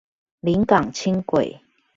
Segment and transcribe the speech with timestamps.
[0.41, 1.59] 臨港輕軌